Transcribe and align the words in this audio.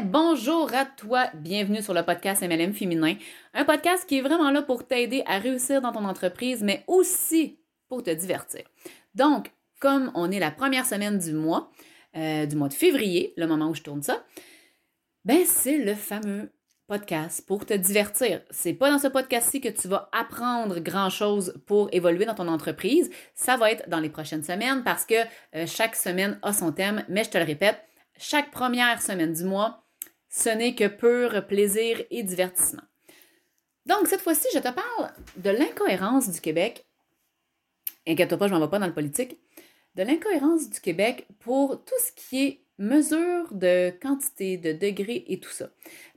Bonjour 0.00 0.72
à 0.72 0.86
toi, 0.86 1.26
bienvenue 1.34 1.82
sur 1.82 1.92
le 1.92 2.02
podcast 2.02 2.42
MLM 2.42 2.72
Féminin, 2.72 3.14
un 3.52 3.66
podcast 3.66 4.06
qui 4.08 4.16
est 4.16 4.22
vraiment 4.22 4.50
là 4.50 4.62
pour 4.62 4.86
t'aider 4.86 5.22
à 5.26 5.38
réussir 5.38 5.82
dans 5.82 5.92
ton 5.92 6.06
entreprise, 6.06 6.62
mais 6.62 6.82
aussi 6.86 7.58
pour 7.88 8.02
te 8.02 8.08
divertir. 8.08 8.62
Donc, 9.14 9.52
comme 9.80 10.10
on 10.14 10.30
est 10.30 10.38
la 10.38 10.50
première 10.50 10.86
semaine 10.86 11.18
du 11.18 11.32
mois, 11.34 11.70
euh, 12.16 12.46
du 12.46 12.56
mois 12.56 12.68
de 12.68 12.74
février, 12.74 13.34
le 13.36 13.46
moment 13.46 13.68
où 13.68 13.74
je 13.74 13.82
tourne 13.82 14.02
ça, 14.02 14.24
ben 15.26 15.44
c'est 15.44 15.76
le 15.76 15.94
fameux 15.94 16.50
podcast 16.86 17.44
pour 17.46 17.66
te 17.66 17.74
divertir. 17.74 18.40
C'est 18.50 18.72
pas 18.72 18.90
dans 18.90 18.98
ce 18.98 19.08
podcast-ci 19.08 19.60
que 19.60 19.68
tu 19.68 19.88
vas 19.88 20.08
apprendre 20.12 20.80
grand-chose 20.80 21.60
pour 21.66 21.90
évoluer 21.92 22.24
dans 22.24 22.34
ton 22.34 22.48
entreprise. 22.48 23.10
Ça 23.34 23.58
va 23.58 23.70
être 23.70 23.90
dans 23.90 24.00
les 24.00 24.10
prochaines 24.10 24.42
semaines 24.42 24.84
parce 24.84 25.04
que 25.04 25.16
euh, 25.54 25.66
chaque 25.66 25.96
semaine 25.96 26.38
a 26.40 26.54
son 26.54 26.72
thème, 26.72 27.04
mais 27.10 27.24
je 27.24 27.30
te 27.30 27.38
le 27.38 27.44
répète, 27.44 27.84
chaque 28.16 28.50
première 28.50 29.02
semaine 29.02 29.34
du 29.34 29.44
mois, 29.44 29.81
ce 30.32 30.48
n'est 30.48 30.74
que 30.74 30.88
pur 30.88 31.46
plaisir 31.46 32.02
et 32.10 32.22
divertissement. 32.22 32.82
Donc, 33.86 34.06
cette 34.06 34.22
fois-ci, 34.22 34.48
je 34.54 34.58
te 34.58 34.68
parle 34.72 35.12
de 35.36 35.50
l'incohérence 35.50 36.30
du 36.30 36.40
Québec. 36.40 36.86
Inquiète-toi 38.06 38.38
pas, 38.38 38.48
je 38.48 38.54
m'en 38.54 38.60
vais 38.60 38.70
pas 38.70 38.78
dans 38.78 38.86
le 38.86 38.94
politique. 38.94 39.38
De 39.94 40.02
l'incohérence 40.02 40.70
du 40.70 40.80
Québec 40.80 41.26
pour 41.40 41.84
tout 41.84 41.94
ce 42.00 42.12
qui 42.12 42.46
est 42.46 42.64
mesure 42.78 43.52
de 43.52 43.90
quantité, 44.00 44.56
de 44.56 44.72
degrés 44.72 45.24
et 45.28 45.38
tout 45.38 45.50
ça. 45.50 45.68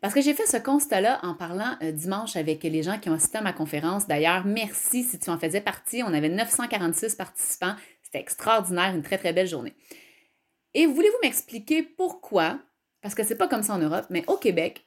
Parce 0.00 0.14
que 0.14 0.20
j'ai 0.20 0.32
fait 0.32 0.46
ce 0.46 0.58
constat-là 0.58 1.18
en 1.24 1.34
parlant 1.34 1.76
euh, 1.82 1.90
dimanche 1.90 2.36
avec 2.36 2.62
les 2.62 2.82
gens 2.84 2.98
qui 3.00 3.10
ont 3.10 3.14
assisté 3.14 3.38
à 3.38 3.42
ma 3.42 3.52
conférence. 3.52 4.06
D'ailleurs, 4.06 4.46
merci 4.46 5.02
si 5.02 5.18
tu 5.18 5.28
en 5.28 5.38
faisais 5.38 5.60
partie. 5.60 6.04
On 6.04 6.14
avait 6.14 6.28
946 6.28 7.16
participants. 7.16 7.74
C'était 8.02 8.20
extraordinaire, 8.20 8.94
une 8.94 9.02
très 9.02 9.18
très 9.18 9.32
belle 9.32 9.48
journée. 9.48 9.74
Et 10.74 10.86
voulez-vous 10.86 11.18
m'expliquer 11.22 11.82
pourquoi, 11.82 12.60
parce 13.04 13.14
que 13.14 13.22
c'est 13.22 13.34
pas 13.36 13.48
comme 13.48 13.62
ça 13.62 13.74
en 13.74 13.78
Europe, 13.78 14.06
mais 14.08 14.24
au 14.28 14.38
Québec, 14.38 14.86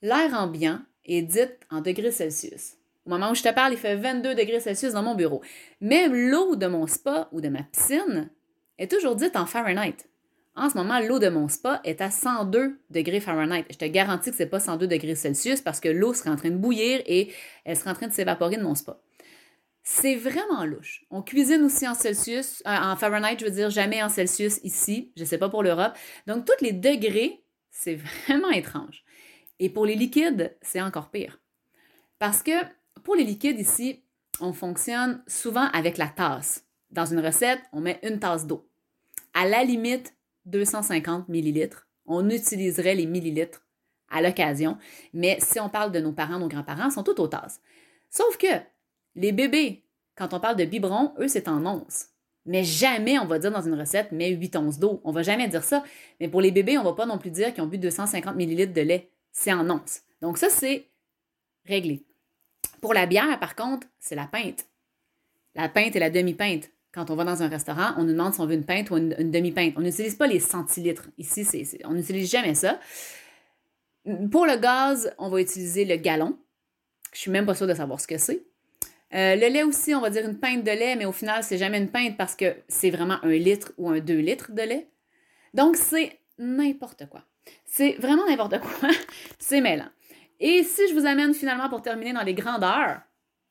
l'air 0.00 0.32
ambiant 0.32 0.78
est 1.04 1.22
dit 1.22 1.40
en 1.70 1.80
degrés 1.80 2.12
Celsius. 2.12 2.74
Au 3.04 3.10
moment 3.10 3.32
où 3.32 3.34
je 3.34 3.42
te 3.42 3.52
parle, 3.52 3.72
il 3.72 3.78
fait 3.78 3.96
22 3.96 4.36
degrés 4.36 4.60
Celsius 4.60 4.92
dans 4.92 5.02
mon 5.02 5.16
bureau. 5.16 5.42
Même 5.80 6.14
l'eau 6.14 6.54
de 6.54 6.68
mon 6.68 6.86
spa 6.86 7.28
ou 7.32 7.40
de 7.40 7.48
ma 7.48 7.64
piscine 7.64 8.30
est 8.78 8.88
toujours 8.88 9.16
dite 9.16 9.34
en 9.34 9.44
Fahrenheit. 9.44 9.96
En 10.54 10.70
ce 10.70 10.76
moment, 10.76 11.00
l'eau 11.00 11.18
de 11.18 11.30
mon 11.30 11.48
spa 11.48 11.80
est 11.82 12.00
à 12.00 12.12
102 12.12 12.78
degrés 12.90 13.18
Fahrenheit. 13.18 13.64
Je 13.70 13.76
te 13.76 13.86
garantis 13.86 14.30
que 14.30 14.36
ce 14.36 14.44
n'est 14.44 14.48
pas 14.48 14.60
102 14.60 14.86
degrés 14.86 15.16
Celsius 15.16 15.60
parce 15.60 15.80
que 15.80 15.88
l'eau 15.88 16.14
serait 16.14 16.30
en 16.30 16.36
train 16.36 16.50
de 16.50 16.56
bouillir 16.56 17.02
et 17.06 17.32
elle 17.64 17.76
serait 17.76 17.90
en 17.90 17.94
train 17.94 18.06
de 18.06 18.12
s'évaporer 18.12 18.56
de 18.56 18.62
mon 18.62 18.76
spa. 18.76 19.00
C'est 19.82 20.14
vraiment 20.14 20.64
louche. 20.64 21.06
On 21.10 21.22
cuisine 21.22 21.64
aussi 21.64 21.88
en 21.88 21.94
Celsius, 21.94 22.62
euh, 22.68 22.70
en 22.70 22.94
Fahrenheit, 22.94 23.38
je 23.40 23.46
veux 23.46 23.50
dire, 23.50 23.70
jamais 23.70 24.00
en 24.00 24.08
Celsius 24.08 24.60
ici. 24.62 25.10
Je 25.16 25.22
ne 25.22 25.26
sais 25.26 25.38
pas 25.38 25.48
pour 25.48 25.64
l'Europe. 25.64 25.94
Donc, 26.28 26.44
tous 26.44 26.62
les 26.62 26.72
degrés, 26.72 27.42
c'est 27.78 27.94
vraiment 28.26 28.50
étrange. 28.50 29.04
Et 29.60 29.70
pour 29.70 29.86
les 29.86 29.94
liquides, 29.94 30.56
c'est 30.62 30.82
encore 30.82 31.10
pire. 31.10 31.40
Parce 32.18 32.42
que 32.42 32.52
pour 33.04 33.14
les 33.14 33.24
liquides 33.24 33.60
ici, 33.60 34.02
on 34.40 34.52
fonctionne 34.52 35.22
souvent 35.26 35.68
avec 35.72 35.96
la 35.96 36.08
tasse. 36.08 36.64
Dans 36.90 37.06
une 37.06 37.20
recette, 37.20 37.60
on 37.72 37.80
met 37.80 38.00
une 38.02 38.18
tasse 38.18 38.46
d'eau. 38.46 38.68
À 39.32 39.46
la 39.46 39.62
limite, 39.62 40.14
250 40.46 41.28
millilitres. 41.28 41.86
On 42.06 42.28
utiliserait 42.30 42.94
les 42.94 43.06
millilitres 43.06 43.64
à 44.10 44.22
l'occasion. 44.22 44.78
Mais 45.12 45.38
si 45.40 45.60
on 45.60 45.68
parle 45.68 45.92
de 45.92 46.00
nos 46.00 46.12
parents, 46.12 46.38
nos 46.38 46.48
grands-parents, 46.48 46.90
sont 46.90 47.04
tous 47.04 47.20
aux 47.20 47.28
tasses. 47.28 47.60
Sauf 48.10 48.38
que 48.38 48.60
les 49.14 49.32
bébés, 49.32 49.84
quand 50.16 50.34
on 50.34 50.40
parle 50.40 50.56
de 50.56 50.64
biberon, 50.64 51.14
eux, 51.18 51.28
c'est 51.28 51.48
en 51.48 51.64
onces. 51.66 52.06
Mais 52.48 52.64
jamais 52.64 53.18
on 53.18 53.26
va 53.26 53.38
dire 53.38 53.50
dans 53.50 53.60
une 53.60 53.78
recette, 53.78 54.10
mets 54.10 54.30
8 54.30 54.56
onces 54.56 54.78
d'eau. 54.78 55.02
On 55.04 55.12
va 55.12 55.22
jamais 55.22 55.48
dire 55.48 55.62
ça. 55.62 55.84
Mais 56.18 56.28
pour 56.28 56.40
les 56.40 56.50
bébés, 56.50 56.78
on 56.78 56.82
va 56.82 56.94
pas 56.94 57.04
non 57.04 57.18
plus 57.18 57.30
dire 57.30 57.52
qu'ils 57.52 57.62
ont 57.62 57.66
bu 57.66 57.76
250 57.76 58.36
ml 58.36 58.72
de 58.72 58.80
lait. 58.80 59.10
C'est 59.32 59.52
en 59.52 59.68
onces. 59.68 60.00
Donc 60.22 60.38
ça, 60.38 60.48
c'est 60.48 60.88
réglé. 61.66 62.06
Pour 62.80 62.94
la 62.94 63.04
bière, 63.04 63.38
par 63.38 63.54
contre, 63.54 63.86
c'est 64.00 64.14
la 64.14 64.26
pinte. 64.26 64.66
La 65.54 65.68
pinte 65.68 65.94
et 65.94 65.98
la 65.98 66.08
demi-pinte. 66.08 66.70
Quand 66.90 67.10
on 67.10 67.16
va 67.16 67.24
dans 67.24 67.42
un 67.42 67.48
restaurant, 67.48 67.92
on 67.98 68.04
nous 68.04 68.12
demande 68.12 68.32
si 68.32 68.40
on 68.40 68.46
veut 68.46 68.54
une 68.54 68.64
pinte 68.64 68.90
ou 68.90 68.96
une, 68.96 69.30
demi-pinte. 69.30 69.74
On 69.76 69.82
n'utilise 69.82 70.14
pas 70.14 70.26
les 70.26 70.40
centilitres. 70.40 71.06
Ici, 71.18 71.46
on 71.84 71.92
n'utilise 71.92 72.30
jamais 72.30 72.54
ça. 72.54 72.80
Pour 74.30 74.46
le 74.46 74.58
gaz, 74.58 75.14
on 75.18 75.28
va 75.28 75.42
utiliser 75.42 75.84
le 75.84 75.96
gallon. 75.96 76.38
Je 77.12 77.18
suis 77.18 77.30
même 77.30 77.44
pas 77.44 77.54
sûre 77.54 77.66
de 77.66 77.74
savoir 77.74 78.00
ce 78.00 78.06
que 78.06 78.16
c'est. 78.16 78.47
Euh, 79.14 79.36
le 79.36 79.48
lait 79.48 79.62
aussi, 79.62 79.94
on 79.94 80.00
va 80.00 80.10
dire 80.10 80.26
une 80.26 80.38
pinte 80.38 80.64
de 80.64 80.70
lait, 80.70 80.96
mais 80.96 81.06
au 81.06 81.12
final, 81.12 81.42
c'est 81.42 81.58
jamais 81.58 81.78
une 81.78 81.90
pinte 81.90 82.16
parce 82.16 82.34
que 82.34 82.56
c'est 82.68 82.90
vraiment 82.90 83.18
un 83.22 83.32
litre 83.32 83.72
ou 83.78 83.88
un 83.88 84.00
deux 84.00 84.18
litres 84.18 84.52
de 84.52 84.62
lait. 84.62 84.88
Donc, 85.54 85.76
c'est 85.76 86.20
n'importe 86.38 87.08
quoi. 87.08 87.24
C'est 87.64 87.92
vraiment 87.98 88.26
n'importe 88.26 88.60
quoi. 88.60 88.90
c'est 89.38 89.60
mêlant. 89.60 89.88
Et 90.40 90.62
si 90.62 90.88
je 90.88 90.94
vous 90.94 91.06
amène 91.06 91.34
finalement 91.34 91.68
pour 91.68 91.82
terminer 91.82 92.12
dans 92.12 92.22
les 92.22 92.34
grandeurs, 92.34 93.00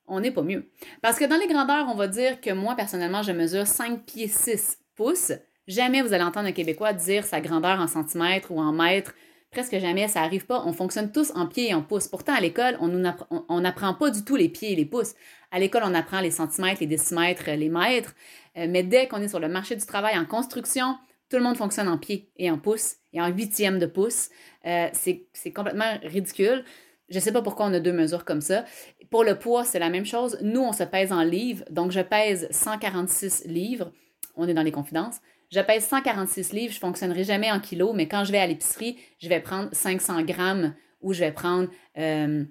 on 0.06 0.20
n'est 0.20 0.30
pas 0.30 0.42
mieux. 0.42 0.70
Parce 1.02 1.18
que 1.18 1.24
dans 1.24 1.36
les 1.36 1.48
grandeurs, 1.48 1.86
on 1.88 1.94
va 1.94 2.08
dire 2.08 2.40
que 2.40 2.50
moi, 2.50 2.74
personnellement, 2.74 3.22
je 3.22 3.32
mesure 3.32 3.66
5 3.66 4.04
pieds 4.04 4.28
6 4.28 4.78
pouces. 4.94 5.32
Jamais 5.66 6.00
vous 6.00 6.14
allez 6.14 6.24
entendre 6.24 6.48
un 6.48 6.52
Québécois 6.52 6.94
dire 6.94 7.24
sa 7.24 7.40
grandeur 7.40 7.78
en 7.78 7.86
centimètres 7.86 8.50
ou 8.50 8.58
en 8.58 8.72
mètres 8.72 9.14
Presque 9.50 9.78
jamais, 9.78 10.08
ça 10.08 10.20
n'arrive 10.20 10.44
pas. 10.44 10.62
On 10.66 10.72
fonctionne 10.72 11.10
tous 11.10 11.32
en 11.34 11.46
pieds 11.46 11.70
et 11.70 11.74
en 11.74 11.82
pouces. 11.82 12.06
Pourtant, 12.06 12.34
à 12.34 12.40
l'école, 12.40 12.76
on 12.80 13.60
n'apprend 13.60 13.94
pas 13.94 14.10
du 14.10 14.22
tout 14.22 14.36
les 14.36 14.48
pieds 14.48 14.72
et 14.72 14.76
les 14.76 14.84
pouces. 14.84 15.14
À 15.50 15.58
l'école, 15.58 15.82
on 15.86 15.94
apprend 15.94 16.20
les 16.20 16.30
centimètres, 16.30 16.80
les 16.80 16.86
décimètres, 16.86 17.50
les 17.50 17.68
mètres. 17.70 18.14
Euh, 18.58 18.66
mais 18.68 18.82
dès 18.82 19.08
qu'on 19.08 19.22
est 19.22 19.28
sur 19.28 19.40
le 19.40 19.48
marché 19.48 19.74
du 19.74 19.86
travail 19.86 20.18
en 20.18 20.26
construction, 20.26 20.96
tout 21.30 21.36
le 21.36 21.42
monde 21.42 21.56
fonctionne 21.56 21.88
en 21.88 21.96
pieds 21.96 22.30
et 22.36 22.50
en 22.50 22.58
pouces 22.58 22.96
et 23.12 23.22
en 23.22 23.28
huitième 23.28 23.78
de 23.78 23.86
pouce. 23.86 24.28
Euh, 24.66 24.88
c'est 24.92 25.52
complètement 25.54 25.98
ridicule. 26.02 26.64
Je 27.08 27.16
ne 27.16 27.20
sais 27.20 27.32
pas 27.32 27.40
pourquoi 27.40 27.66
on 27.66 27.72
a 27.72 27.80
deux 27.80 27.92
mesures 27.92 28.26
comme 28.26 28.42
ça. 28.42 28.66
Pour 29.10 29.24
le 29.24 29.38
poids, 29.38 29.64
c'est 29.64 29.78
la 29.78 29.88
même 29.88 30.04
chose. 30.04 30.38
Nous, 30.42 30.60
on 30.60 30.72
se 30.72 30.84
pèse 30.84 31.10
en 31.10 31.22
livres. 31.22 31.64
Donc, 31.70 31.90
je 31.90 32.00
pèse 32.00 32.48
146 32.50 33.44
livres. 33.46 33.92
On 34.36 34.46
est 34.46 34.52
dans 34.54 34.62
les 34.62 34.72
confidences. 34.72 35.20
Je 35.50 35.60
pèse 35.60 35.86
146 35.86 36.52
livres, 36.52 36.72
je 36.72 36.76
ne 36.76 36.80
fonctionnerai 36.80 37.24
jamais 37.24 37.50
en 37.50 37.60
kilos, 37.60 37.92
mais 37.94 38.06
quand 38.06 38.24
je 38.24 38.32
vais 38.32 38.38
à 38.38 38.46
l'épicerie, 38.46 38.98
je 39.18 39.28
vais 39.28 39.40
prendre 39.40 39.68
500 39.72 40.22
grammes 40.22 40.74
ou 41.00 41.12
je 41.12 41.20
vais 41.20 41.32
prendre, 41.32 41.68
euh, 41.96 42.44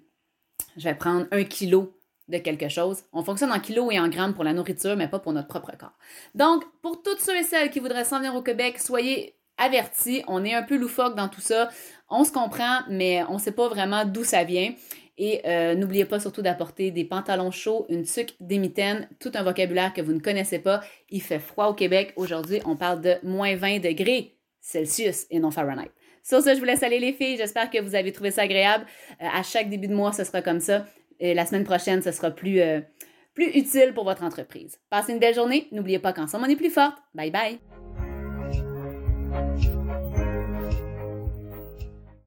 je 0.78 0.84
vais 0.84 0.96
prendre 0.96 1.28
un 1.31 1.44
kilo 1.44 1.94
de 2.28 2.38
quelque 2.40 2.69
chose. 2.69 3.03
On 3.13 3.24
fonctionne 3.24 3.52
en 3.52 3.59
kilos 3.59 3.94
et 3.94 4.00
en 4.00 4.09
grammes 4.09 4.34
pour 4.34 4.44
la 4.44 4.53
nourriture, 4.53 4.96
mais 4.96 5.08
pas 5.08 5.19
pour 5.19 5.31
notre 5.31 5.47
propre 5.47 5.72
corps. 5.78 5.97
Donc, 6.35 6.63
pour 6.81 7.02
toutes 7.03 7.19
ceux 7.22 7.38
et 7.38 7.44
celles 7.44 7.69
qui 7.69 7.80
voudraient 7.80 8.03
s'en 8.03 8.18
venir 8.18 8.35
au 8.35 8.41
Québec, 8.41 8.80
soyez 8.80 9.35
avertis. 9.58 10.24
On 10.28 10.44
est 10.44 10.53
un 10.53 10.64
peu 10.64 10.78
loufoque 10.78 11.16
dans 11.16 11.29
tout 11.29 11.41
ça. 11.41 11.69
On 12.09 12.24
se 12.24 12.31
comprend, 12.31 12.79
mais 12.90 13.24
on 13.29 13.35
ne 13.35 13.40
sait 13.40 13.52
pas 13.52 13.68
vraiment 13.68 14.06
d'où 14.06 14.24
ça 14.24 14.44
vient. 14.44 14.74
Et 15.17 15.41
euh, 15.45 15.75
n'oubliez 15.75 16.05
pas 16.05 16.19
surtout 16.19 16.41
d'apporter 16.41 16.91
des 16.91 17.03
pantalons 17.03 17.51
chauds, 17.51 17.85
une 17.89 18.03
tuque, 18.03 18.35
des 18.39 18.59
mitaines, 18.59 19.09
tout 19.19 19.31
un 19.33 19.44
vocabulaire 19.44 19.94
que 19.94 20.01
vous 20.01 20.13
ne 20.13 20.19
connaissez 20.19 20.59
pas. 20.59 20.81
Il 21.09 21.22
fait 21.22 21.39
froid 21.39 21.67
au 21.67 21.73
Québec. 21.73 22.13
Aujourd'hui, 22.16 22.59
on 22.66 22.75
parle 22.75 23.01
de 23.01 23.16
moins 23.23 23.55
20 23.55 23.79
degrés 23.79 24.35
Celsius 24.61 25.25
et 25.31 25.39
non 25.39 25.50
Fahrenheit. 25.50 25.91
Sur 26.23 26.41
ce, 26.41 26.53
je 26.53 26.59
vous 26.59 26.66
laisse 26.66 26.83
aller 26.83 27.00
les 27.00 27.13
filles. 27.13 27.38
J'espère 27.38 27.69
que 27.69 27.81
vous 27.81 27.95
avez 27.95 28.11
trouvé 28.11 28.31
ça 28.31 28.44
agréable. 28.44 28.85
Euh, 29.22 29.25
à 29.33 29.41
chaque 29.41 29.69
début 29.69 29.88
de 29.88 29.95
mois, 29.95 30.11
ce 30.11 30.23
sera 30.23 30.41
comme 30.41 30.59
ça. 30.59 30.85
Et 31.19 31.34
la 31.34 31.45
semaine 31.45 31.63
prochaine, 31.63 32.01
ce 32.01 32.11
sera 32.11 32.31
plus, 32.31 32.59
euh, 32.59 32.81
plus 33.34 33.47
utile 33.57 33.94
pour 33.95 34.03
votre 34.03 34.23
entreprise. 34.23 34.79
Passez 34.89 35.13
une 35.13 35.19
belle 35.19 35.35
journée. 35.35 35.67
N'oubliez 35.72 35.99
pas 35.99 36.13
qu'ensemble, 36.13 36.45
on 36.45 36.49
est 36.49 36.55
plus 36.55 36.69
forte. 36.69 36.97
Bye 37.16 37.31
bye. 37.31 37.59